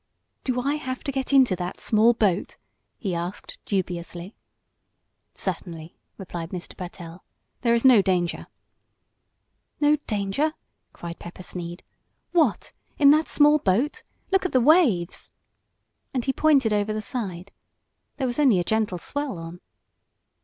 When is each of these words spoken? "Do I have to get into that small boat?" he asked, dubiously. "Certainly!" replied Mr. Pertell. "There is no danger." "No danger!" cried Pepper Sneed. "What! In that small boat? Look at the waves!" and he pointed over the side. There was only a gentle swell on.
"Do 0.43 0.59
I 0.59 0.77
have 0.77 1.03
to 1.03 1.11
get 1.11 1.31
into 1.31 1.55
that 1.57 1.79
small 1.79 2.15
boat?" 2.15 2.57
he 2.97 3.13
asked, 3.13 3.59
dubiously. 3.67 4.33
"Certainly!" 5.35 5.95
replied 6.17 6.49
Mr. 6.49 6.75
Pertell. 6.75 7.23
"There 7.61 7.75
is 7.75 7.85
no 7.85 8.01
danger." 8.01 8.47
"No 9.79 9.97
danger!" 10.07 10.55
cried 10.91 11.19
Pepper 11.19 11.43
Sneed. 11.43 11.83
"What! 12.31 12.73
In 12.97 13.11
that 13.11 13.27
small 13.27 13.59
boat? 13.59 14.01
Look 14.31 14.43
at 14.43 14.53
the 14.53 14.59
waves!" 14.59 15.31
and 16.15 16.25
he 16.25 16.33
pointed 16.33 16.73
over 16.73 16.93
the 16.93 17.01
side. 17.03 17.51
There 18.17 18.25
was 18.25 18.39
only 18.39 18.57
a 18.57 18.63
gentle 18.63 18.97
swell 18.97 19.37
on. 19.37 19.61